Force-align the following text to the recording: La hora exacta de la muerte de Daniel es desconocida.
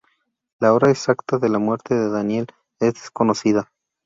La 0.59 0.73
hora 0.73 0.89
exacta 0.89 1.37
de 1.37 1.47
la 1.47 1.59
muerte 1.59 1.93
de 1.93 2.09
Daniel 2.09 2.47
es 2.79 2.95
desconocida. 2.95 3.69